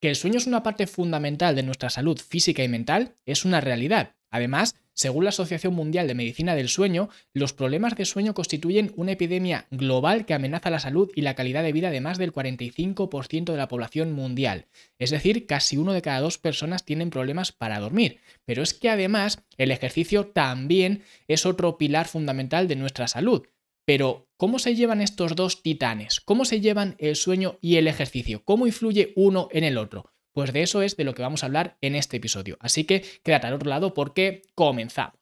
Que 0.00 0.08
el 0.08 0.16
sueño 0.16 0.38
es 0.38 0.46
una 0.46 0.62
parte 0.62 0.86
fundamental 0.86 1.54
de 1.54 1.62
nuestra 1.62 1.90
salud 1.90 2.18
física 2.18 2.64
y 2.64 2.68
mental 2.68 3.16
es 3.26 3.44
una 3.44 3.60
realidad. 3.60 4.16
Además, 4.30 4.76
según 4.94 5.24
la 5.24 5.30
Asociación 5.30 5.74
Mundial 5.74 6.06
de 6.06 6.14
Medicina 6.14 6.54
del 6.54 6.68
Sueño, 6.68 7.08
los 7.32 7.52
problemas 7.52 7.96
de 7.96 8.04
sueño 8.04 8.34
constituyen 8.34 8.92
una 8.96 9.12
epidemia 9.12 9.66
global 9.70 10.26
que 10.26 10.34
amenaza 10.34 10.70
la 10.70 10.78
salud 10.78 11.10
y 11.14 11.22
la 11.22 11.34
calidad 11.34 11.62
de 11.62 11.72
vida 11.72 11.90
de 11.90 12.00
más 12.00 12.18
del 12.18 12.32
45% 12.32 13.52
de 13.52 13.56
la 13.56 13.68
población 13.68 14.12
mundial. 14.12 14.66
Es 14.98 15.10
decir, 15.10 15.46
casi 15.46 15.76
uno 15.76 15.92
de 15.92 16.02
cada 16.02 16.20
dos 16.20 16.38
personas 16.38 16.84
tienen 16.84 17.10
problemas 17.10 17.50
para 17.50 17.80
dormir. 17.80 18.20
Pero 18.44 18.62
es 18.62 18.74
que 18.74 18.90
además 18.90 19.42
el 19.56 19.70
ejercicio 19.70 20.26
también 20.26 21.02
es 21.28 21.46
otro 21.46 21.78
pilar 21.78 22.06
fundamental 22.06 22.68
de 22.68 22.76
nuestra 22.76 23.08
salud. 23.08 23.46
Pero, 23.90 24.28
¿cómo 24.36 24.60
se 24.60 24.76
llevan 24.76 25.00
estos 25.00 25.34
dos 25.34 25.64
titanes? 25.64 26.20
¿Cómo 26.20 26.44
se 26.44 26.60
llevan 26.60 26.94
el 27.00 27.16
sueño 27.16 27.58
y 27.60 27.74
el 27.74 27.88
ejercicio? 27.88 28.44
¿Cómo 28.44 28.68
influye 28.68 29.12
uno 29.16 29.48
en 29.50 29.64
el 29.64 29.76
otro? 29.76 30.12
Pues 30.30 30.52
de 30.52 30.62
eso 30.62 30.82
es 30.82 30.96
de 30.96 31.02
lo 31.02 31.12
que 31.12 31.22
vamos 31.22 31.42
a 31.42 31.46
hablar 31.46 31.76
en 31.80 31.96
este 31.96 32.18
episodio. 32.18 32.56
Así 32.60 32.84
que 32.84 33.04
quédate 33.24 33.48
al 33.48 33.54
otro 33.54 33.68
lado 33.68 33.92
porque 33.92 34.42
comenzamos. 34.54 35.18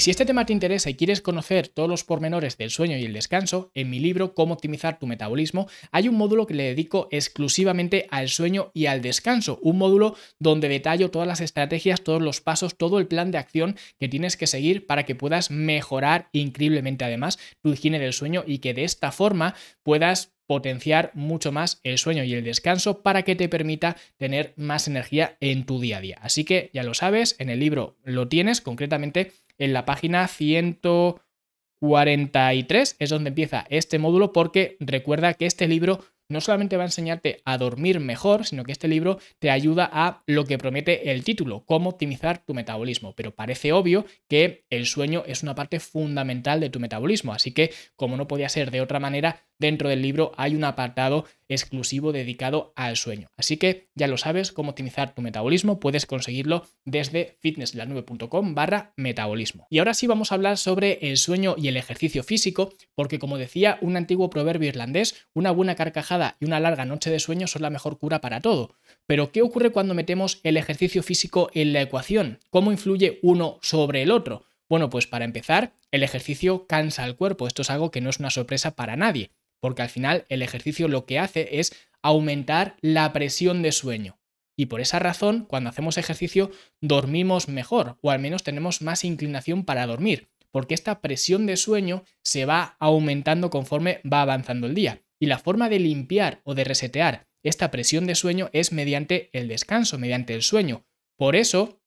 Y 0.00 0.02
si 0.02 0.10
este 0.10 0.24
tema 0.24 0.46
te 0.46 0.54
interesa 0.54 0.88
y 0.88 0.94
quieres 0.94 1.20
conocer 1.20 1.68
todos 1.68 1.86
los 1.86 2.04
pormenores 2.04 2.56
del 2.56 2.70
sueño 2.70 2.96
y 2.96 3.04
el 3.04 3.12
descanso, 3.12 3.70
en 3.74 3.90
mi 3.90 4.00
libro 4.00 4.34
Cómo 4.34 4.54
optimizar 4.54 4.98
tu 4.98 5.06
metabolismo 5.06 5.68
hay 5.92 6.08
un 6.08 6.16
módulo 6.16 6.46
que 6.46 6.54
le 6.54 6.62
dedico 6.62 7.08
exclusivamente 7.10 8.06
al 8.10 8.30
sueño 8.30 8.70
y 8.72 8.86
al 8.86 9.02
descanso, 9.02 9.58
un 9.60 9.76
módulo 9.76 10.16
donde 10.38 10.70
detallo 10.70 11.10
todas 11.10 11.28
las 11.28 11.42
estrategias, 11.42 12.00
todos 12.00 12.22
los 12.22 12.40
pasos, 12.40 12.78
todo 12.78 12.98
el 12.98 13.08
plan 13.08 13.30
de 13.30 13.36
acción 13.36 13.76
que 13.98 14.08
tienes 14.08 14.38
que 14.38 14.46
seguir 14.46 14.86
para 14.86 15.04
que 15.04 15.14
puedas 15.14 15.50
mejorar 15.50 16.30
increíblemente 16.32 17.04
además 17.04 17.38
tu 17.60 17.74
higiene 17.74 17.98
del 17.98 18.14
sueño 18.14 18.42
y 18.46 18.60
que 18.60 18.72
de 18.72 18.84
esta 18.84 19.12
forma 19.12 19.54
puedas 19.82 20.32
potenciar 20.50 21.12
mucho 21.14 21.52
más 21.52 21.78
el 21.84 21.96
sueño 21.96 22.24
y 22.24 22.34
el 22.34 22.42
descanso 22.42 23.02
para 23.02 23.22
que 23.22 23.36
te 23.36 23.48
permita 23.48 23.96
tener 24.16 24.52
más 24.56 24.88
energía 24.88 25.36
en 25.38 25.64
tu 25.64 25.78
día 25.78 25.98
a 25.98 26.00
día. 26.00 26.18
Así 26.22 26.44
que 26.44 26.70
ya 26.74 26.82
lo 26.82 26.92
sabes, 26.92 27.36
en 27.38 27.50
el 27.50 27.60
libro 27.60 27.94
lo 28.02 28.26
tienes, 28.26 28.60
concretamente 28.60 29.30
en 29.58 29.72
la 29.72 29.84
página 29.84 30.26
143 30.26 32.96
es 32.98 33.10
donde 33.10 33.28
empieza 33.28 33.64
este 33.70 34.00
módulo 34.00 34.32
porque 34.32 34.76
recuerda 34.80 35.34
que 35.34 35.46
este 35.46 35.68
libro 35.68 36.00
no 36.30 36.40
solamente 36.40 36.76
va 36.76 36.84
a 36.84 36.86
enseñarte 36.86 37.42
a 37.44 37.58
dormir 37.58 38.00
mejor, 38.00 38.46
sino 38.46 38.64
que 38.64 38.72
este 38.72 38.88
libro 38.88 39.18
te 39.38 39.50
ayuda 39.50 39.90
a 39.92 40.22
lo 40.26 40.46
que 40.46 40.56
promete 40.56 41.10
el 41.10 41.24
título, 41.24 41.64
cómo 41.66 41.90
optimizar 41.90 42.38
tu 42.44 42.54
metabolismo. 42.54 43.14
Pero 43.14 43.34
parece 43.34 43.72
obvio 43.72 44.06
que 44.28 44.64
el 44.70 44.86
sueño 44.86 45.24
es 45.26 45.42
una 45.42 45.54
parte 45.54 45.80
fundamental 45.80 46.60
de 46.60 46.70
tu 46.70 46.80
metabolismo, 46.80 47.34
así 47.34 47.52
que 47.52 47.72
como 47.96 48.16
no 48.16 48.28
podía 48.28 48.48
ser 48.48 48.70
de 48.70 48.80
otra 48.80 49.00
manera, 49.00 49.44
dentro 49.58 49.88
del 49.88 50.02
libro 50.02 50.32
hay 50.36 50.54
un 50.54 50.64
apartado 50.64 51.26
exclusivo 51.50 52.12
dedicado 52.12 52.72
al 52.76 52.96
sueño. 52.96 53.28
Así 53.36 53.56
que 53.58 53.90
ya 53.94 54.06
lo 54.06 54.16
sabes, 54.16 54.52
cómo 54.52 54.70
optimizar 54.70 55.14
tu 55.14 55.20
metabolismo, 55.20 55.80
puedes 55.80 56.06
conseguirlo 56.06 56.66
desde 56.84 57.36
fitnesslanube.com 57.40 58.54
barra 58.54 58.94
metabolismo. 58.96 59.66
Y 59.68 59.78
ahora 59.78 59.94
sí 59.94 60.06
vamos 60.06 60.32
a 60.32 60.36
hablar 60.36 60.56
sobre 60.56 60.98
el 61.02 61.18
sueño 61.18 61.56
y 61.58 61.68
el 61.68 61.76
ejercicio 61.76 62.22
físico, 62.22 62.72
porque 62.94 63.18
como 63.18 63.36
decía 63.36 63.78
un 63.82 63.96
antiguo 63.96 64.30
proverbio 64.30 64.68
irlandés, 64.68 65.26
una 65.34 65.50
buena 65.50 65.74
carcajada 65.74 66.36
y 66.40 66.46
una 66.46 66.60
larga 66.60 66.84
noche 66.84 67.10
de 67.10 67.18
sueño 67.18 67.46
son 67.46 67.62
la 67.62 67.70
mejor 67.70 67.98
cura 67.98 68.20
para 68.20 68.40
todo. 68.40 68.76
Pero 69.06 69.32
¿qué 69.32 69.42
ocurre 69.42 69.70
cuando 69.70 69.94
metemos 69.94 70.40
el 70.44 70.56
ejercicio 70.56 71.02
físico 71.02 71.50
en 71.52 71.72
la 71.72 71.82
ecuación? 71.82 72.38
¿Cómo 72.50 72.70
influye 72.70 73.18
uno 73.22 73.58
sobre 73.60 74.02
el 74.02 74.12
otro? 74.12 74.46
Bueno, 74.68 74.88
pues 74.88 75.08
para 75.08 75.24
empezar, 75.24 75.72
el 75.90 76.04
ejercicio 76.04 76.66
cansa 76.68 77.02
al 77.02 77.16
cuerpo. 77.16 77.48
Esto 77.48 77.62
es 77.62 77.70
algo 77.70 77.90
que 77.90 78.00
no 78.00 78.08
es 78.08 78.20
una 78.20 78.30
sorpresa 78.30 78.76
para 78.76 78.94
nadie 78.94 79.32
porque 79.60 79.82
al 79.82 79.88
final 79.88 80.24
el 80.28 80.42
ejercicio 80.42 80.88
lo 80.88 81.06
que 81.06 81.18
hace 81.18 81.60
es 81.60 81.72
aumentar 82.02 82.76
la 82.80 83.12
presión 83.12 83.62
de 83.62 83.72
sueño. 83.72 84.18
Y 84.56 84.66
por 84.66 84.80
esa 84.80 84.98
razón, 84.98 85.46
cuando 85.46 85.70
hacemos 85.70 85.96
ejercicio, 85.96 86.50
dormimos 86.80 87.48
mejor, 87.48 87.98
o 88.02 88.10
al 88.10 88.18
menos 88.18 88.42
tenemos 88.42 88.82
más 88.82 89.04
inclinación 89.04 89.64
para 89.64 89.86
dormir, 89.86 90.28
porque 90.50 90.74
esta 90.74 91.00
presión 91.00 91.46
de 91.46 91.56
sueño 91.56 92.04
se 92.22 92.44
va 92.44 92.76
aumentando 92.78 93.48
conforme 93.50 94.00
va 94.10 94.22
avanzando 94.22 94.66
el 94.66 94.74
día. 94.74 95.02
Y 95.18 95.26
la 95.26 95.38
forma 95.38 95.68
de 95.68 95.78
limpiar 95.78 96.40
o 96.44 96.54
de 96.54 96.64
resetear 96.64 97.28
esta 97.42 97.70
presión 97.70 98.06
de 98.06 98.14
sueño 98.14 98.50
es 98.52 98.72
mediante 98.72 99.30
el 99.32 99.48
descanso, 99.48 99.98
mediante 99.98 100.34
el 100.34 100.42
sueño. 100.42 100.84
Por 101.16 101.36
eso, 101.36 101.80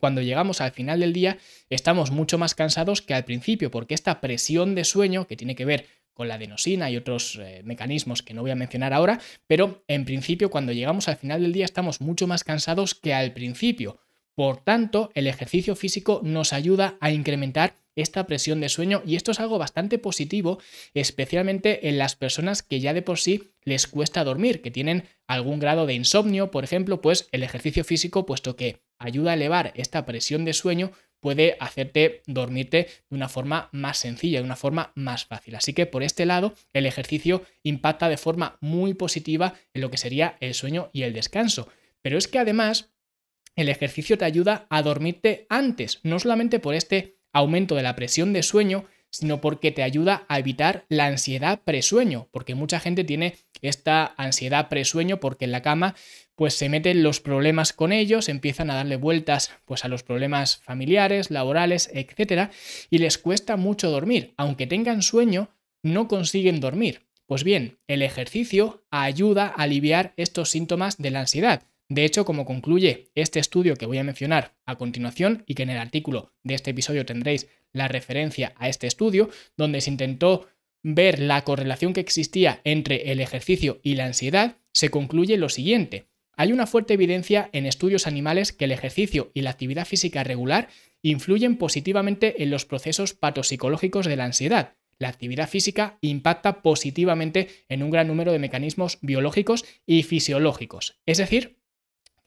cuando 0.00 0.20
llegamos 0.20 0.60
al 0.60 0.72
final 0.72 1.00
del 1.00 1.12
día, 1.12 1.38
estamos 1.68 2.10
mucho 2.10 2.38
más 2.38 2.54
cansados 2.54 3.02
que 3.02 3.14
al 3.14 3.24
principio, 3.24 3.70
porque 3.70 3.94
esta 3.94 4.20
presión 4.20 4.74
de 4.74 4.84
sueño, 4.84 5.26
que 5.26 5.36
tiene 5.36 5.54
que 5.54 5.64
ver 5.64 5.86
con 6.20 6.28
la 6.28 6.34
adenosina 6.34 6.90
y 6.90 6.98
otros 6.98 7.38
eh, 7.40 7.62
mecanismos 7.64 8.22
que 8.22 8.34
no 8.34 8.42
voy 8.42 8.50
a 8.50 8.54
mencionar 8.54 8.92
ahora, 8.92 9.18
pero 9.46 9.82
en 9.88 10.04
principio 10.04 10.50
cuando 10.50 10.70
llegamos 10.70 11.08
al 11.08 11.16
final 11.16 11.40
del 11.40 11.54
día 11.54 11.64
estamos 11.64 12.02
mucho 12.02 12.26
más 12.26 12.44
cansados 12.44 12.94
que 12.94 13.14
al 13.14 13.32
principio. 13.32 14.00
Por 14.34 14.62
tanto, 14.62 15.10
el 15.14 15.26
ejercicio 15.26 15.74
físico 15.76 16.20
nos 16.22 16.52
ayuda 16.52 16.98
a 17.00 17.10
incrementar 17.10 17.72
esta 17.96 18.26
presión 18.26 18.60
de 18.60 18.68
sueño 18.68 19.02
y 19.06 19.16
esto 19.16 19.30
es 19.30 19.40
algo 19.40 19.56
bastante 19.56 19.98
positivo, 19.98 20.58
especialmente 20.92 21.88
en 21.88 21.96
las 21.96 22.16
personas 22.16 22.62
que 22.62 22.80
ya 22.80 22.92
de 22.92 23.00
por 23.00 23.18
sí 23.18 23.52
les 23.64 23.86
cuesta 23.86 24.22
dormir, 24.22 24.60
que 24.60 24.70
tienen 24.70 25.04
algún 25.26 25.58
grado 25.58 25.86
de 25.86 25.94
insomnio, 25.94 26.50
por 26.50 26.64
ejemplo, 26.64 27.00
pues 27.00 27.30
el 27.32 27.42
ejercicio 27.42 27.82
físico, 27.82 28.26
puesto 28.26 28.56
que 28.56 28.82
ayuda 28.98 29.30
a 29.30 29.34
elevar 29.34 29.72
esta 29.74 30.04
presión 30.04 30.44
de 30.44 30.52
sueño, 30.52 30.92
puede 31.20 31.56
hacerte 31.60 32.22
dormirte 32.26 32.88
de 33.08 33.16
una 33.16 33.28
forma 33.28 33.68
más 33.72 33.98
sencilla, 33.98 34.40
de 34.40 34.44
una 34.44 34.56
forma 34.56 34.92
más 34.94 35.26
fácil. 35.26 35.54
Así 35.54 35.72
que 35.72 35.86
por 35.86 36.02
este 36.02 36.26
lado, 36.26 36.54
el 36.72 36.86
ejercicio 36.86 37.44
impacta 37.62 38.08
de 38.08 38.16
forma 38.16 38.58
muy 38.60 38.94
positiva 38.94 39.54
en 39.74 39.82
lo 39.82 39.90
que 39.90 39.98
sería 39.98 40.36
el 40.40 40.54
sueño 40.54 40.90
y 40.92 41.02
el 41.02 41.12
descanso. 41.12 41.68
Pero 42.02 42.18
es 42.18 42.28
que 42.28 42.38
además, 42.38 42.90
el 43.56 43.68
ejercicio 43.68 44.16
te 44.16 44.24
ayuda 44.24 44.66
a 44.70 44.82
dormirte 44.82 45.46
antes, 45.48 46.00
no 46.02 46.18
solamente 46.18 46.60
por 46.60 46.74
este 46.74 47.18
aumento 47.32 47.74
de 47.74 47.82
la 47.82 47.96
presión 47.96 48.32
de 48.32 48.42
sueño, 48.42 48.86
sino 49.10 49.40
porque 49.40 49.72
te 49.72 49.82
ayuda 49.82 50.24
a 50.28 50.38
evitar 50.38 50.84
la 50.88 51.06
ansiedad 51.06 51.60
presueño, 51.64 52.28
porque 52.30 52.54
mucha 52.54 52.80
gente 52.80 53.04
tiene 53.04 53.36
esta 53.62 54.14
ansiedad 54.16 54.68
presueño 54.68 55.20
porque 55.20 55.44
en 55.44 55.52
la 55.52 55.62
cama 55.62 55.94
pues 56.34 56.54
se 56.54 56.68
meten 56.68 57.02
los 57.02 57.20
problemas 57.20 57.72
con 57.72 57.92
ellos, 57.92 58.28
empiezan 58.28 58.70
a 58.70 58.74
darle 58.74 58.96
vueltas 58.96 59.50
pues 59.66 59.84
a 59.84 59.88
los 59.88 60.02
problemas 60.02 60.58
familiares, 60.58 61.30
laborales, 61.30 61.90
etcétera, 61.92 62.50
y 62.88 62.98
les 62.98 63.18
cuesta 63.18 63.56
mucho 63.56 63.90
dormir, 63.90 64.32
aunque 64.38 64.66
tengan 64.66 65.02
sueño, 65.02 65.50
no 65.82 66.08
consiguen 66.08 66.60
dormir. 66.60 67.06
Pues 67.26 67.44
bien, 67.44 67.78
el 67.86 68.02
ejercicio 68.02 68.84
ayuda 68.90 69.46
a 69.46 69.62
aliviar 69.62 70.14
estos 70.16 70.50
síntomas 70.50 70.96
de 70.98 71.10
la 71.10 71.20
ansiedad. 71.20 71.69
De 71.90 72.04
hecho, 72.04 72.24
como 72.24 72.44
concluye 72.44 73.10
este 73.16 73.40
estudio 73.40 73.74
que 73.74 73.84
voy 73.84 73.98
a 73.98 74.04
mencionar 74.04 74.54
a 74.64 74.76
continuación 74.76 75.42
y 75.46 75.56
que 75.56 75.64
en 75.64 75.70
el 75.70 75.78
artículo 75.78 76.32
de 76.44 76.54
este 76.54 76.70
episodio 76.70 77.04
tendréis 77.04 77.48
la 77.72 77.88
referencia 77.88 78.54
a 78.58 78.68
este 78.68 78.86
estudio, 78.86 79.28
donde 79.56 79.80
se 79.80 79.90
intentó 79.90 80.46
ver 80.84 81.18
la 81.18 81.42
correlación 81.42 81.92
que 81.92 82.00
existía 82.00 82.60
entre 82.62 83.10
el 83.10 83.20
ejercicio 83.20 83.80
y 83.82 83.96
la 83.96 84.06
ansiedad, 84.06 84.58
se 84.72 84.90
concluye 84.90 85.36
lo 85.36 85.48
siguiente. 85.48 86.06
Hay 86.36 86.52
una 86.52 86.68
fuerte 86.68 86.94
evidencia 86.94 87.50
en 87.52 87.66
estudios 87.66 88.06
animales 88.06 88.52
que 88.52 88.66
el 88.66 88.72
ejercicio 88.72 89.32
y 89.34 89.40
la 89.40 89.50
actividad 89.50 89.84
física 89.84 90.22
regular 90.22 90.68
influyen 91.02 91.56
positivamente 91.56 92.44
en 92.44 92.50
los 92.50 92.66
procesos 92.66 93.14
patopsicológicos 93.14 94.06
de 94.06 94.14
la 94.14 94.26
ansiedad. 94.26 94.76
La 95.00 95.08
actividad 95.08 95.48
física 95.48 95.98
impacta 96.02 96.62
positivamente 96.62 97.48
en 97.68 97.82
un 97.82 97.90
gran 97.90 98.06
número 98.06 98.30
de 98.30 98.38
mecanismos 98.38 98.98
biológicos 99.00 99.64
y 99.86 100.04
fisiológicos. 100.04 101.00
Es 101.04 101.18
decir, 101.18 101.59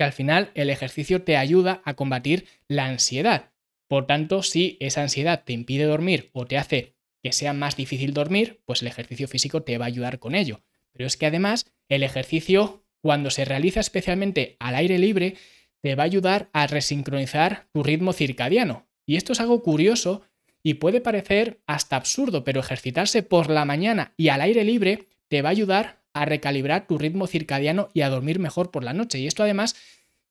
al 0.04 0.14
final 0.14 0.52
el 0.56 0.70
ejercicio 0.70 1.24
te 1.24 1.38
ayuda 1.38 1.82
a 1.86 1.96
combatir 1.96 2.48
la 2.68 2.86
ansiedad. 2.86 3.52
Por 3.88 4.08
tanto, 4.08 4.44
si 4.44 4.78
esa 4.80 5.02
ansiedad 5.02 5.44
te 5.44 5.54
impide 5.54 5.86
dormir 5.86 6.30
o 6.34 6.46
te 6.46 6.58
hace 6.58 6.96
que 7.22 7.32
sea 7.32 7.54
más 7.54 7.76
difícil 7.76 8.14
dormir, 8.14 8.62
pues 8.66 8.82
el 8.82 8.88
ejercicio 8.88 9.28
físico 9.28 9.64
te 9.64 9.78
va 9.78 9.86
a 9.86 9.88
ayudar 9.88 10.20
con 10.20 10.36
ello. 10.36 10.62
Pero 10.92 11.08
es 11.08 11.18
que 11.18 11.26
además 11.26 11.72
el 11.90 12.04
ejercicio 12.04 12.84
cuando 13.04 13.30
se 13.30 13.44
realiza 13.44 13.82
especialmente 13.82 14.56
al 14.60 14.76
aire 14.76 14.98
libre, 14.98 15.36
te 15.82 15.96
va 15.96 16.04
a 16.04 16.06
ayudar 16.06 16.50
a 16.54 16.68
resincronizar 16.68 17.68
tu 17.74 17.84
ritmo 17.84 18.14
circadiano. 18.14 18.88
Y 19.06 19.18
esto 19.18 19.34
es 19.34 19.42
algo 19.42 19.62
curioso 19.62 20.22
y 20.64 20.76
puede 20.76 21.02
parecer 21.02 21.62
hasta 21.68 21.98
absurdo, 21.98 22.46
pero 22.46 22.62
ejercitarse 22.62 23.22
por 23.22 23.50
la 23.50 23.66
mañana 23.66 24.14
y 24.16 24.30
al 24.30 24.40
aire 24.40 24.64
libre 24.64 25.10
te 25.28 25.42
va 25.42 25.50
a 25.50 25.52
ayudar 25.52 26.03
a 26.14 26.26
recalibrar 26.26 26.88
tu 26.88 26.98
ritmo 26.98 27.28
circadiano 27.28 27.90
y 27.94 28.02
a 28.02 28.10
dormir 28.10 28.40
mejor 28.40 28.72
por 28.72 28.84
la 28.84 28.94
noche. 28.94 29.20
Y 29.20 29.28
esto 29.28 29.44
además 29.44 29.76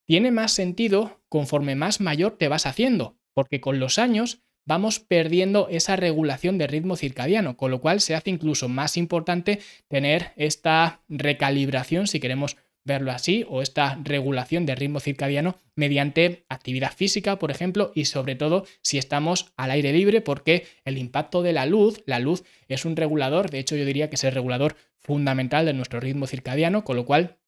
tiene 0.06 0.30
más 0.30 0.52
sentido 0.52 1.20
conforme 1.28 1.74
más 1.74 2.00
mayor 2.00 2.36
te 2.38 2.48
vas 2.48 2.66
haciendo, 2.66 3.16
porque 3.34 3.60
con 3.60 3.80
los 3.80 3.98
años 3.98 4.42
vamos 4.64 5.00
perdiendo 5.00 5.68
esa 5.68 5.96
regulación 5.96 6.58
de 6.58 6.66
ritmo 6.66 6.96
circadiano, 6.96 7.56
con 7.56 7.70
lo 7.70 7.80
cual 7.80 8.00
se 8.00 8.14
hace 8.14 8.30
incluso 8.30 8.68
más 8.68 8.96
importante 8.96 9.60
tener 9.88 10.32
esta 10.36 11.02
recalibración 11.08 12.06
si 12.06 12.20
queremos 12.20 12.56
verlo 12.84 13.12
así, 13.12 13.44
o 13.48 13.62
esta 13.62 13.98
regulación 14.02 14.66
del 14.66 14.76
ritmo 14.76 15.00
circadiano 15.00 15.56
mediante 15.76 16.44
actividad 16.48 16.92
física, 16.92 17.38
por 17.38 17.50
ejemplo, 17.50 17.92
y 17.94 18.06
sobre 18.06 18.34
todo 18.34 18.66
si 18.82 18.98
estamos 18.98 19.52
al 19.56 19.70
aire 19.70 19.92
libre, 19.92 20.20
porque 20.20 20.66
el 20.84 20.98
impacto 20.98 21.42
de 21.42 21.52
la 21.52 21.66
luz, 21.66 22.02
la 22.06 22.18
luz 22.18 22.44
es 22.68 22.84
un 22.84 22.96
regulador, 22.96 23.50
de 23.50 23.58
hecho 23.58 23.76
yo 23.76 23.84
diría 23.84 24.10
que 24.10 24.16
es 24.16 24.24
el 24.24 24.32
regulador 24.32 24.76
fundamental 24.98 25.66
de 25.66 25.74
nuestro 25.74 26.00
ritmo 26.00 26.26
circadiano, 26.26 26.84
con 26.84 26.96
lo 26.96 27.04
cual 27.04 27.38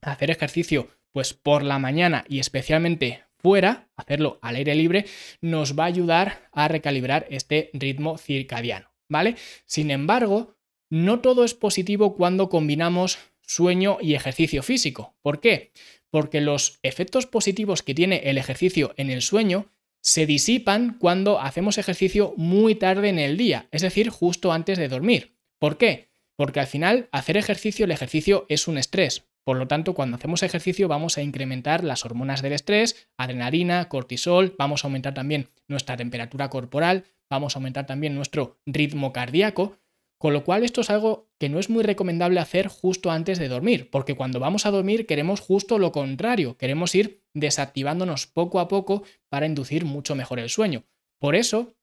hacer 0.00 0.30
ejercicio 0.30 0.88
pues 1.12 1.34
por 1.34 1.62
la 1.62 1.78
mañana 1.78 2.24
y 2.28 2.38
especialmente 2.38 3.24
fuera, 3.36 3.88
hacerlo 3.96 4.38
al 4.42 4.56
aire 4.56 4.74
libre, 4.74 5.06
nos 5.40 5.78
va 5.78 5.84
a 5.84 5.88
ayudar 5.88 6.48
a 6.52 6.68
recalibrar 6.68 7.26
este 7.30 7.70
ritmo 7.72 8.18
circadiano, 8.18 8.92
¿vale? 9.08 9.36
Sin 9.66 9.90
embargo, 9.90 10.56
no 10.90 11.20
todo 11.20 11.44
es 11.44 11.54
positivo 11.54 12.16
cuando 12.16 12.48
combinamos 12.48 13.18
sueño 13.50 13.98
y 14.00 14.14
ejercicio 14.14 14.62
físico. 14.62 15.16
¿Por 15.22 15.40
qué? 15.40 15.72
Porque 16.10 16.40
los 16.40 16.78
efectos 16.84 17.26
positivos 17.26 17.82
que 17.82 17.94
tiene 17.94 18.22
el 18.30 18.38
ejercicio 18.38 18.94
en 18.96 19.10
el 19.10 19.22
sueño 19.22 19.66
se 20.02 20.24
disipan 20.24 20.96
cuando 20.98 21.40
hacemos 21.40 21.76
ejercicio 21.76 22.32
muy 22.36 22.76
tarde 22.76 23.08
en 23.08 23.18
el 23.18 23.36
día, 23.36 23.66
es 23.72 23.82
decir, 23.82 24.08
justo 24.08 24.52
antes 24.52 24.78
de 24.78 24.88
dormir. 24.88 25.36
¿Por 25.58 25.78
qué? 25.78 26.10
Porque 26.36 26.60
al 26.60 26.68
final 26.68 27.08
hacer 27.10 27.36
ejercicio, 27.36 27.84
el 27.84 27.90
ejercicio 27.90 28.46
es 28.48 28.68
un 28.68 28.78
estrés. 28.78 29.28
Por 29.44 29.56
lo 29.56 29.66
tanto, 29.66 29.94
cuando 29.94 30.16
hacemos 30.16 30.44
ejercicio 30.44 30.86
vamos 30.86 31.18
a 31.18 31.22
incrementar 31.22 31.82
las 31.82 32.04
hormonas 32.04 32.42
del 32.42 32.52
estrés, 32.52 33.08
adrenalina, 33.16 33.88
cortisol, 33.88 34.54
vamos 34.58 34.84
a 34.84 34.86
aumentar 34.86 35.12
también 35.12 35.48
nuestra 35.66 35.96
temperatura 35.96 36.50
corporal, 36.50 37.04
vamos 37.28 37.56
a 37.56 37.58
aumentar 37.58 37.84
también 37.86 38.14
nuestro 38.14 38.60
ritmo 38.64 39.12
cardíaco, 39.12 39.76
con 40.20 40.34
lo 40.34 40.44
cual 40.44 40.64
esto 40.64 40.82
es 40.82 40.90
algo 40.90 41.30
que 41.38 41.48
no 41.48 41.58
es 41.58 41.70
muy 41.70 41.82
recomendable 41.82 42.40
hacer 42.40 42.68
justo 42.68 43.10
antes 43.10 43.38
de 43.38 43.48
dormir, 43.48 43.88
porque 43.90 44.14
cuando 44.14 44.38
vamos 44.38 44.66
a 44.66 44.70
dormir 44.70 45.06
queremos 45.06 45.40
justo 45.40 45.78
lo 45.78 45.92
contrario, 45.92 46.58
queremos 46.58 46.94
ir 46.94 47.22
desactivándonos 47.32 48.26
poco 48.26 48.60
a 48.60 48.68
poco 48.68 49.02
para 49.30 49.46
inducir 49.46 49.86
mucho 49.86 50.14
mejor 50.14 50.38
el 50.38 50.50
sueño. 50.50 50.84
Por 51.18 51.36
eso, 51.36 51.74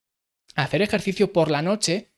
hacer 0.53 0.83
ejercicio 0.83 1.33
por 1.33 1.49
la 1.49 1.63
noche 1.63 2.11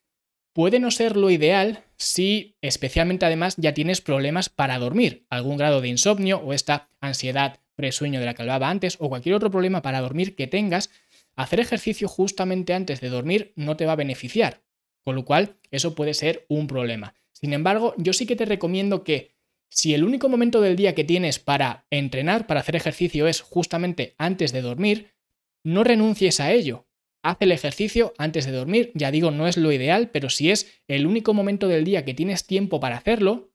puede 0.54 0.82
no 0.82 0.92
ser 0.92 1.16
lo 1.16 1.30
ideal 1.30 1.86
si 1.96 2.58
especialmente 2.60 3.26
además 3.26 3.56
ya 3.56 3.74
tienes 3.74 4.02
problemas 4.02 4.50
para 4.50 4.78
dormir, 4.78 5.26
algún 5.30 5.56
grado 5.56 5.80
de 5.80 5.88
insomnio 5.88 6.40
o 6.40 6.52
esta 6.52 6.90
ansiedad 7.00 7.62
presueño 7.76 8.20
de 8.20 8.26
la 8.26 8.34
que 8.34 8.42
hablaba 8.42 8.70
antes 8.70 8.98
o 9.00 9.08
cualquier 9.08 9.36
otro 9.36 9.52
problema 9.52 9.82
para 9.82 10.02
dormir 10.02 10.36
que 10.36 10.48
tengas, 10.48 10.90
hacer 11.38 11.62
ejercicio 11.62 12.10
justamente 12.10 12.74
antes 12.74 13.00
de 13.00 13.08
dormir 13.08 13.54
no 13.56 13.78
te 13.78 13.86
va 13.86 13.94
a 13.94 13.96
beneficiar, 13.96 14.64
con 15.10 15.16
lo 15.16 15.26
cual 15.26 15.56
eso 15.72 15.96
puede 15.96 16.14
ser 16.14 16.46
un 16.50 16.68
problema. 16.68 17.16
Sin 17.32 17.54
embargo, 17.54 17.96
yo 17.98 18.14
sí 18.14 18.28
que 18.28 18.36
te 18.36 18.46
recomiendo 18.46 19.04
que 19.04 19.34
si 19.68 19.96
el 19.96 20.04
único 20.04 20.30
momento 20.30 20.62
del 20.62 20.76
día 20.76 20.94
que 20.94 21.04
tienes 21.04 21.40
para 21.40 21.88
entrenar, 21.90 22.46
para 22.46 22.60
hacer 22.60 22.76
ejercicio 22.76 23.28
es 23.28 23.42
justamente 23.42 24.14
antes 24.20 24.52
de 24.52 24.62
dormir, 24.62 25.16
no 25.64 25.84
renuncies 25.84 26.40
a 26.40 26.52
ello. 26.52 26.86
Haz 27.24 27.38
el 27.40 27.52
ejercicio 27.52 28.14
antes 28.20 28.46
de 28.46 28.52
dormir, 28.52 28.92
ya 28.94 29.10
digo, 29.10 29.32
no 29.32 29.48
es 29.48 29.58
lo 29.58 29.72
ideal, 29.72 30.12
pero 30.12 30.30
si 30.30 30.52
es 30.52 30.80
el 30.88 31.08
único 31.08 31.34
momento 31.34 31.68
del 31.68 31.86
día 31.86 32.06
que 32.06 32.14
tienes 32.14 32.46
tiempo 32.46 32.80
para 32.80 32.98
hacerlo, 32.98 33.50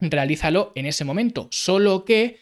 realízalo 0.00 0.72
en 0.74 0.86
ese 0.86 1.04
momento. 1.04 1.46
Solo 1.52 2.04
que, 2.04 2.40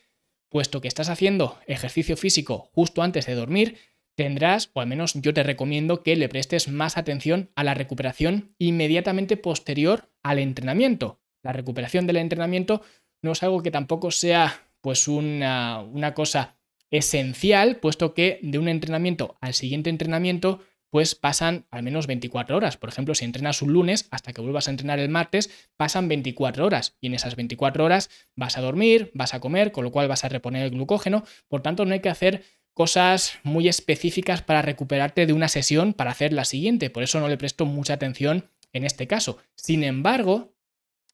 puesto 0.48 0.80
que 0.80 0.88
estás 0.88 1.10
haciendo 1.10 1.58
ejercicio 1.66 2.16
físico 2.16 2.70
justo 2.72 3.02
antes 3.02 3.26
de 3.26 3.34
dormir, 3.34 3.76
tendrás, 4.16 4.70
o 4.72 4.80
al 4.80 4.88
menos 4.88 5.14
yo 5.14 5.32
te 5.32 5.42
recomiendo 5.42 6.02
que 6.02 6.16
le 6.16 6.28
prestes 6.28 6.68
más 6.68 6.96
atención 6.96 7.50
a 7.54 7.62
la 7.62 7.74
recuperación 7.74 8.54
inmediatamente 8.58 9.36
posterior 9.36 10.10
al 10.22 10.38
entrenamiento. 10.38 11.20
La 11.42 11.52
recuperación 11.52 12.06
del 12.06 12.16
entrenamiento 12.16 12.82
no 13.22 13.32
es 13.32 13.42
algo 13.42 13.62
que 13.62 13.70
tampoco 13.70 14.10
sea 14.10 14.62
pues 14.80 15.06
una, 15.06 15.82
una 15.82 16.14
cosa 16.14 16.56
esencial, 16.90 17.76
puesto 17.76 18.14
que 18.14 18.38
de 18.42 18.58
un 18.58 18.68
entrenamiento 18.68 19.36
al 19.40 19.54
siguiente 19.54 19.90
entrenamiento 19.90 20.60
pues 20.90 21.14
pasan 21.14 21.66
al 21.70 21.82
menos 21.82 22.06
24 22.06 22.56
horas. 22.56 22.76
Por 22.76 22.88
ejemplo, 22.88 23.14
si 23.14 23.24
entrenas 23.24 23.60
un 23.60 23.72
lunes 23.72 24.08
hasta 24.10 24.32
que 24.32 24.40
vuelvas 24.40 24.68
a 24.68 24.70
entrenar 24.70 24.98
el 24.98 25.08
martes, 25.08 25.50
pasan 25.76 26.08
24 26.08 26.64
horas 26.64 26.96
y 27.00 27.08
en 27.08 27.14
esas 27.14 27.36
24 27.36 27.84
horas 27.84 28.08
vas 28.34 28.56
a 28.56 28.62
dormir, 28.62 29.10
vas 29.12 29.34
a 29.34 29.40
comer, 29.40 29.72
con 29.72 29.84
lo 29.84 29.92
cual 29.92 30.08
vas 30.08 30.24
a 30.24 30.28
reponer 30.28 30.62
el 30.62 30.70
glucógeno. 30.70 31.24
Por 31.48 31.60
tanto, 31.60 31.84
no 31.84 31.92
hay 31.92 32.00
que 32.00 32.08
hacer 32.08 32.44
cosas 32.76 33.38
muy 33.42 33.68
específicas 33.68 34.42
para 34.42 34.60
recuperarte 34.60 35.24
de 35.24 35.32
una 35.32 35.48
sesión 35.48 35.94
para 35.94 36.10
hacer 36.10 36.34
la 36.34 36.44
siguiente. 36.44 36.90
Por 36.90 37.02
eso 37.02 37.18
no 37.18 37.26
le 37.26 37.38
presto 37.38 37.64
mucha 37.64 37.94
atención 37.94 38.50
en 38.74 38.84
este 38.84 39.06
caso. 39.06 39.38
Sin 39.54 39.82
embargo, 39.82 40.52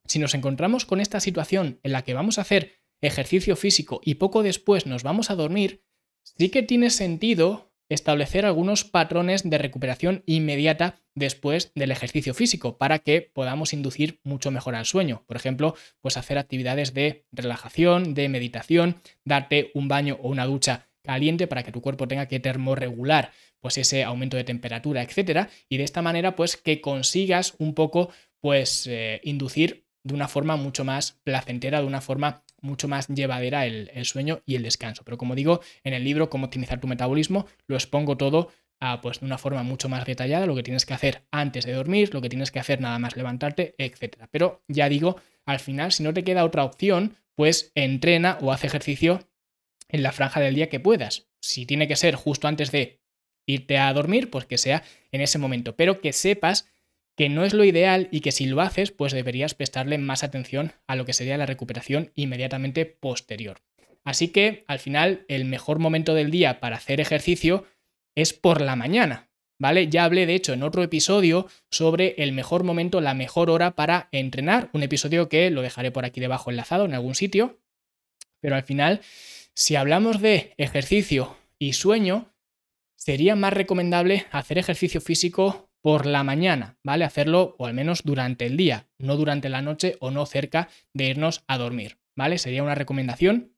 si 0.04 0.18
nos 0.18 0.34
encontramos 0.34 0.84
con 0.84 1.00
esta 1.00 1.20
situación 1.20 1.78
en 1.84 1.92
la 1.92 2.02
que 2.02 2.14
vamos 2.14 2.38
a 2.38 2.40
hacer 2.40 2.80
ejercicio 3.00 3.54
físico 3.54 4.00
y 4.04 4.16
poco 4.16 4.42
después 4.42 4.86
nos 4.86 5.04
vamos 5.04 5.30
a 5.30 5.36
dormir, 5.36 5.84
sí 6.24 6.48
que 6.48 6.64
tiene 6.64 6.90
sentido 6.90 7.72
establecer 7.88 8.44
algunos 8.44 8.82
patrones 8.82 9.48
de 9.48 9.58
recuperación 9.58 10.24
inmediata 10.26 10.98
después 11.14 11.70
del 11.76 11.92
ejercicio 11.92 12.34
físico 12.34 12.76
para 12.76 12.98
que 12.98 13.22
podamos 13.22 13.72
inducir 13.72 14.18
mucho 14.24 14.50
mejor 14.50 14.74
al 14.74 14.86
sueño. 14.86 15.22
Por 15.28 15.36
ejemplo, 15.36 15.76
pues 16.00 16.16
hacer 16.16 16.38
actividades 16.38 16.92
de 16.92 17.24
relajación, 17.30 18.14
de 18.14 18.28
meditación, 18.28 18.96
darte 19.24 19.70
un 19.74 19.86
baño 19.86 20.18
o 20.22 20.28
una 20.28 20.46
ducha 20.46 20.88
caliente 21.02 21.46
para 21.46 21.62
que 21.62 21.72
tu 21.72 21.80
cuerpo 21.80 22.08
tenga 22.08 22.26
que 22.26 22.40
termorregular 22.40 23.32
pues 23.60 23.78
ese 23.78 24.02
aumento 24.04 24.36
de 24.36 24.44
temperatura, 24.44 25.02
etcétera, 25.02 25.48
y 25.68 25.76
de 25.76 25.84
esta 25.84 26.02
manera 26.02 26.34
pues 26.34 26.56
que 26.56 26.80
consigas 26.80 27.54
un 27.58 27.74
poco 27.74 28.10
pues 28.40 28.86
eh, 28.88 29.20
inducir 29.22 29.86
de 30.04 30.14
una 30.14 30.28
forma 30.28 30.56
mucho 30.56 30.84
más 30.84 31.20
placentera, 31.22 31.80
de 31.80 31.86
una 31.86 32.00
forma 32.00 32.42
mucho 32.60 32.88
más 32.88 33.08
llevadera 33.08 33.66
el, 33.66 34.04
sueño 34.04 34.40
y 34.46 34.56
el 34.56 34.62
descanso. 34.62 35.02
Pero 35.04 35.18
como 35.18 35.34
digo, 35.34 35.60
en 35.84 35.94
el 35.94 36.04
libro 36.04 36.30
Cómo 36.30 36.46
optimizar 36.46 36.80
tu 36.80 36.88
metabolismo 36.88 37.46
lo 37.66 37.76
expongo 37.76 38.16
todo 38.16 38.50
a, 38.80 39.00
pues, 39.00 39.20
de 39.20 39.26
una 39.26 39.38
forma 39.38 39.62
mucho 39.62 39.88
más 39.88 40.04
detallada, 40.04 40.46
lo 40.46 40.56
que 40.56 40.64
tienes 40.64 40.86
que 40.86 40.94
hacer 40.94 41.22
antes 41.30 41.64
de 41.64 41.72
dormir, 41.72 42.12
lo 42.12 42.20
que 42.20 42.28
tienes 42.28 42.50
que 42.50 42.58
hacer 42.58 42.80
nada 42.80 42.98
más 42.98 43.16
levantarte, 43.16 43.76
etcétera. 43.78 44.28
Pero 44.32 44.64
ya 44.66 44.88
digo, 44.88 45.16
al 45.46 45.60
final, 45.60 45.92
si 45.92 46.02
no 46.02 46.12
te 46.12 46.24
queda 46.24 46.44
otra 46.44 46.64
opción, 46.64 47.16
pues 47.36 47.70
entrena 47.76 48.38
o 48.40 48.52
haz 48.52 48.64
ejercicio 48.64 49.20
en 49.92 50.02
la 50.02 50.12
franja 50.12 50.40
del 50.40 50.54
día 50.54 50.68
que 50.68 50.80
puedas. 50.80 51.28
Si 51.40 51.66
tiene 51.66 51.86
que 51.86 51.96
ser 51.96 52.16
justo 52.16 52.48
antes 52.48 52.72
de 52.72 53.00
irte 53.46 53.78
a 53.78 53.92
dormir, 53.92 54.30
pues 54.30 54.46
que 54.46 54.58
sea 54.58 54.82
en 55.12 55.20
ese 55.20 55.38
momento, 55.38 55.76
pero 55.76 56.00
que 56.00 56.12
sepas 56.12 56.68
que 57.16 57.28
no 57.28 57.44
es 57.44 57.52
lo 57.52 57.64
ideal 57.64 58.08
y 58.10 58.20
que 58.20 58.32
si 58.32 58.46
lo 58.46 58.60
haces, 58.60 58.90
pues 58.90 59.12
deberías 59.12 59.54
prestarle 59.54 59.98
más 59.98 60.24
atención 60.24 60.72
a 60.86 60.96
lo 60.96 61.04
que 61.04 61.12
sería 61.12 61.36
la 61.36 61.46
recuperación 61.46 62.10
inmediatamente 62.14 62.86
posterior. 62.86 63.60
Así 64.04 64.28
que 64.28 64.64
al 64.66 64.78
final 64.78 65.24
el 65.28 65.44
mejor 65.44 65.78
momento 65.78 66.14
del 66.14 66.30
día 66.30 66.58
para 66.58 66.76
hacer 66.76 67.00
ejercicio 67.00 67.66
es 68.14 68.32
por 68.32 68.60
la 68.60 68.76
mañana, 68.76 69.30
¿vale? 69.58 69.88
Ya 69.88 70.04
hablé 70.04 70.26
de 70.26 70.34
hecho 70.34 70.52
en 70.52 70.62
otro 70.62 70.82
episodio 70.82 71.46
sobre 71.70 72.14
el 72.18 72.32
mejor 72.32 72.64
momento, 72.64 73.00
la 73.00 73.14
mejor 73.14 73.50
hora 73.50 73.76
para 73.76 74.08
entrenar, 74.10 74.70
un 74.72 74.82
episodio 74.82 75.28
que 75.28 75.50
lo 75.50 75.62
dejaré 75.62 75.90
por 75.90 76.04
aquí 76.04 76.20
debajo 76.20 76.50
enlazado 76.50 76.84
en 76.84 76.94
algún 76.94 77.14
sitio, 77.14 77.60
pero 78.40 78.56
al 78.56 78.64
final 78.64 79.02
si 79.54 79.76
hablamos 79.76 80.20
de 80.20 80.54
ejercicio 80.56 81.36
y 81.58 81.74
sueño, 81.74 82.34
sería 82.96 83.36
más 83.36 83.52
recomendable 83.52 84.26
hacer 84.30 84.58
ejercicio 84.58 85.00
físico 85.00 85.68
por 85.82 86.06
la 86.06 86.22
mañana, 86.22 86.78
¿vale? 86.82 87.04
Hacerlo 87.04 87.56
o 87.58 87.66
al 87.66 87.74
menos 87.74 88.02
durante 88.04 88.46
el 88.46 88.56
día, 88.56 88.88
no 88.98 89.16
durante 89.16 89.48
la 89.48 89.62
noche 89.62 89.96
o 90.00 90.10
no 90.10 90.24
cerca 90.26 90.68
de 90.94 91.06
irnos 91.08 91.42
a 91.48 91.58
dormir, 91.58 91.98
¿vale? 92.14 92.38
Sería 92.38 92.62
una 92.62 92.76
recomendación 92.76 93.52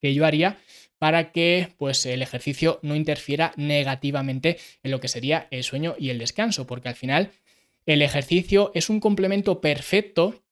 que 0.00 0.14
yo 0.14 0.26
haría 0.26 0.58
para 0.98 1.32
que 1.32 1.72
pues 1.78 2.04
el 2.06 2.22
ejercicio 2.22 2.78
no 2.82 2.94
interfiera 2.94 3.52
negativamente 3.56 4.58
en 4.82 4.90
lo 4.90 5.00
que 5.00 5.08
sería 5.08 5.48
el 5.50 5.64
sueño 5.64 5.94
y 5.98 6.10
el 6.10 6.18
descanso, 6.18 6.66
porque 6.66 6.88
al 6.88 6.94
final 6.94 7.32
el 7.86 8.02
ejercicio 8.02 8.70
es 8.74 8.90
un 8.90 9.00
complemento 9.00 9.60
perfecto 9.60 10.42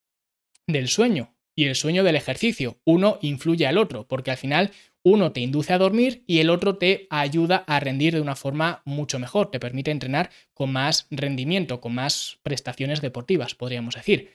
del 0.66 0.88
sueño 0.88 1.33
y 1.54 1.66
el 1.66 1.74
sueño 1.74 2.04
del 2.04 2.16
ejercicio. 2.16 2.78
Uno 2.84 3.18
influye 3.22 3.66
al 3.66 3.78
otro, 3.78 4.06
porque 4.06 4.30
al 4.30 4.36
final 4.36 4.70
uno 5.02 5.32
te 5.32 5.40
induce 5.40 5.72
a 5.72 5.78
dormir 5.78 6.24
y 6.26 6.38
el 6.38 6.50
otro 6.50 6.76
te 6.76 7.06
ayuda 7.10 7.64
a 7.66 7.78
rendir 7.78 8.14
de 8.14 8.20
una 8.20 8.36
forma 8.36 8.82
mucho 8.84 9.18
mejor, 9.18 9.50
te 9.50 9.60
permite 9.60 9.90
entrenar 9.90 10.30
con 10.54 10.72
más 10.72 11.06
rendimiento, 11.10 11.80
con 11.80 11.94
más 11.94 12.38
prestaciones 12.42 13.02
deportivas, 13.02 13.54
podríamos 13.54 13.94
decir. 13.94 14.30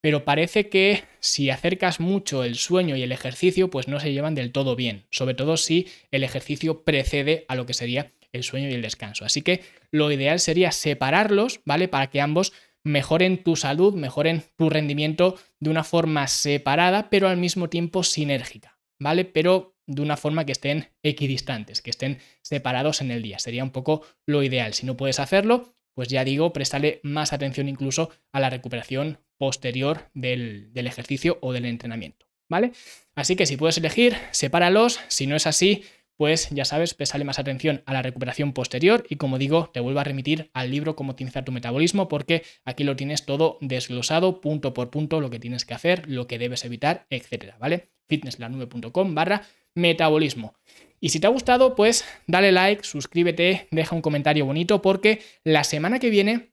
Pero 0.00 0.24
parece 0.24 0.68
que 0.68 1.04
si 1.20 1.50
acercas 1.50 2.00
mucho 2.00 2.44
el 2.44 2.54
sueño 2.54 2.96
y 2.96 3.02
el 3.02 3.12
ejercicio, 3.12 3.70
pues 3.70 3.88
no 3.88 4.00
se 4.00 4.12
llevan 4.12 4.34
del 4.34 4.52
todo 4.52 4.76
bien, 4.76 5.04
sobre 5.10 5.34
todo 5.34 5.56
si 5.56 5.88
el 6.10 6.24
ejercicio 6.24 6.82
precede 6.82 7.44
a 7.48 7.54
lo 7.54 7.66
que 7.66 7.74
sería 7.74 8.12
el 8.32 8.42
sueño 8.42 8.68
y 8.68 8.74
el 8.74 8.82
descanso. 8.82 9.24
Así 9.24 9.42
que 9.42 9.62
lo 9.90 10.10
ideal 10.10 10.40
sería 10.40 10.70
separarlos, 10.72 11.60
¿vale? 11.64 11.88
Para 11.88 12.08
que 12.08 12.20
ambos 12.20 12.52
mejoren 12.86 13.42
tu 13.42 13.56
salud, 13.56 13.94
mejoren 13.94 14.44
tu 14.56 14.70
rendimiento 14.70 15.36
de 15.58 15.70
una 15.70 15.82
forma 15.82 16.28
separada, 16.28 17.10
pero 17.10 17.28
al 17.28 17.36
mismo 17.36 17.68
tiempo 17.68 18.04
sinérgica, 18.04 18.78
¿vale? 19.00 19.24
Pero 19.24 19.76
de 19.86 20.02
una 20.02 20.16
forma 20.16 20.46
que 20.46 20.52
estén 20.52 20.90
equidistantes, 21.02 21.82
que 21.82 21.90
estén 21.90 22.18
separados 22.42 23.00
en 23.00 23.10
el 23.10 23.22
día. 23.22 23.38
Sería 23.40 23.64
un 23.64 23.70
poco 23.70 24.02
lo 24.24 24.42
ideal. 24.42 24.72
Si 24.72 24.86
no 24.86 24.96
puedes 24.96 25.18
hacerlo, 25.18 25.74
pues 25.94 26.08
ya 26.08 26.24
digo, 26.24 26.52
préstale 26.52 27.00
más 27.02 27.32
atención 27.32 27.68
incluso 27.68 28.10
a 28.32 28.40
la 28.40 28.50
recuperación 28.50 29.18
posterior 29.36 30.08
del, 30.14 30.72
del 30.72 30.86
ejercicio 30.86 31.38
o 31.40 31.52
del 31.52 31.66
entrenamiento. 31.66 32.26
¿vale? 32.48 32.72
Así 33.14 33.36
que 33.36 33.46
si 33.46 33.56
puedes 33.56 33.78
elegir, 33.78 34.16
sepáralos. 34.30 35.00
Si 35.08 35.26
no 35.26 35.36
es 35.36 35.46
así, 35.46 35.84
pues 36.16 36.48
ya 36.50 36.64
sabes, 36.64 36.94
pésale 36.94 37.24
más 37.24 37.38
atención 37.38 37.82
a 37.86 37.92
la 37.92 38.02
recuperación 38.02 38.52
posterior 38.52 39.04
y 39.08 39.16
como 39.16 39.38
digo, 39.38 39.70
te 39.72 39.80
vuelvo 39.80 40.00
a 40.00 40.04
remitir 40.04 40.50
al 40.54 40.70
libro 40.70 40.96
Cómo 40.96 41.12
optimizar 41.12 41.44
tu 41.44 41.52
metabolismo 41.52 42.08
porque 42.08 42.42
aquí 42.64 42.84
lo 42.84 42.96
tienes 42.96 43.26
todo 43.26 43.58
desglosado 43.60 44.40
punto 44.40 44.74
por 44.74 44.90
punto, 44.90 45.20
lo 45.20 45.30
que 45.30 45.38
tienes 45.38 45.64
que 45.64 45.74
hacer, 45.74 46.08
lo 46.08 46.26
que 46.26 46.38
debes 46.38 46.64
evitar, 46.64 47.06
etcétera, 47.10 47.56
¿vale? 47.58 47.90
fitnesslanube.com 48.08 49.14
barra 49.14 49.42
metabolismo. 49.74 50.54
Y 51.00 51.10
si 51.10 51.20
te 51.20 51.26
ha 51.26 51.30
gustado, 51.30 51.74
pues 51.76 52.04
dale 52.26 52.52
like, 52.52 52.84
suscríbete, 52.84 53.68
deja 53.70 53.94
un 53.94 54.02
comentario 54.02 54.46
bonito 54.46 54.80
porque 54.80 55.20
la 55.44 55.64
semana 55.64 55.98
que 55.98 56.10
viene 56.10 56.52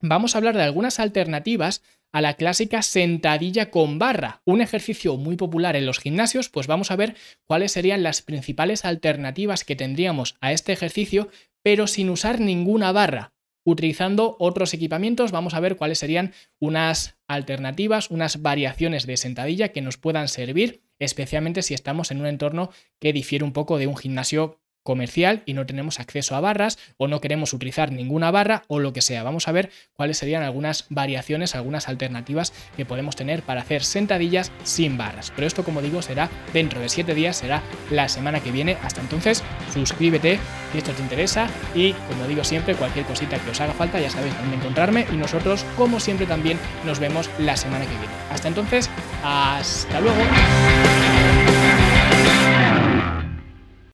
vamos 0.00 0.34
a 0.34 0.38
hablar 0.38 0.56
de 0.56 0.62
algunas 0.62 1.00
alternativas 1.00 1.82
a 2.12 2.20
la 2.20 2.34
clásica 2.34 2.82
sentadilla 2.82 3.70
con 3.70 3.98
barra, 3.98 4.42
un 4.44 4.60
ejercicio 4.60 5.16
muy 5.16 5.36
popular 5.36 5.76
en 5.76 5.86
los 5.86 5.98
gimnasios, 5.98 6.48
pues 6.48 6.66
vamos 6.66 6.90
a 6.90 6.96
ver 6.96 7.14
cuáles 7.44 7.72
serían 7.72 8.02
las 8.02 8.22
principales 8.22 8.84
alternativas 8.84 9.64
que 9.64 9.76
tendríamos 9.76 10.36
a 10.40 10.52
este 10.52 10.72
ejercicio, 10.72 11.28
pero 11.62 11.86
sin 11.86 12.10
usar 12.10 12.40
ninguna 12.40 12.92
barra. 12.92 13.32
Utilizando 13.62 14.36
otros 14.38 14.72
equipamientos, 14.72 15.32
vamos 15.32 15.54
a 15.54 15.60
ver 15.60 15.76
cuáles 15.76 15.98
serían 15.98 16.32
unas 16.58 17.18
alternativas, 17.28 18.10
unas 18.10 18.40
variaciones 18.40 19.06
de 19.06 19.16
sentadilla 19.16 19.68
que 19.68 19.82
nos 19.82 19.98
puedan 19.98 20.28
servir, 20.28 20.82
especialmente 20.98 21.62
si 21.62 21.74
estamos 21.74 22.10
en 22.10 22.20
un 22.20 22.26
entorno 22.26 22.70
que 22.98 23.12
difiere 23.12 23.44
un 23.44 23.52
poco 23.52 23.78
de 23.78 23.86
un 23.86 23.96
gimnasio 23.96 24.60
comercial 24.82 25.42
y 25.46 25.54
no 25.54 25.66
tenemos 25.66 26.00
acceso 26.00 26.36
a 26.36 26.40
barras 26.40 26.78
o 26.96 27.08
no 27.08 27.20
queremos 27.20 27.52
utilizar 27.52 27.92
ninguna 27.92 28.30
barra 28.30 28.64
o 28.68 28.78
lo 28.78 28.92
que 28.92 29.02
sea. 29.02 29.22
Vamos 29.22 29.48
a 29.48 29.52
ver 29.52 29.70
cuáles 29.92 30.18
serían 30.18 30.42
algunas 30.42 30.86
variaciones, 30.88 31.54
algunas 31.54 31.88
alternativas 31.88 32.52
que 32.76 32.86
podemos 32.86 33.16
tener 33.16 33.42
para 33.42 33.62
hacer 33.62 33.84
sentadillas 33.84 34.52
sin 34.64 34.96
barras. 34.96 35.32
Pero 35.34 35.46
esto, 35.46 35.64
como 35.64 35.82
digo, 35.82 36.02
será 36.02 36.30
dentro 36.52 36.80
de 36.80 36.88
7 36.88 37.14
días, 37.14 37.36
será 37.36 37.62
la 37.90 38.08
semana 38.08 38.40
que 38.40 38.52
viene. 38.52 38.76
Hasta 38.82 39.00
entonces, 39.00 39.42
suscríbete 39.72 40.38
si 40.72 40.78
esto 40.78 40.92
te 40.92 41.02
interesa 41.02 41.48
y, 41.74 41.92
como 41.92 42.26
digo 42.26 42.44
siempre, 42.44 42.74
cualquier 42.74 43.06
cosita 43.06 43.38
que 43.38 43.50
os 43.50 43.60
haga 43.60 43.74
falta, 43.74 44.00
ya 44.00 44.10
sabéis 44.10 44.36
dónde 44.38 44.56
encontrarme 44.56 45.06
y 45.12 45.16
nosotros, 45.16 45.64
como 45.76 46.00
siempre, 46.00 46.26
también 46.26 46.58
nos 46.84 46.98
vemos 46.98 47.30
la 47.38 47.56
semana 47.56 47.84
que 47.84 47.92
viene. 47.92 48.12
Hasta 48.30 48.48
entonces, 48.48 48.90
hasta 49.22 50.00
luego. 50.00 50.20